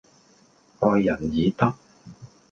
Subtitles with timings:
[0.79, 1.75] 愛人以德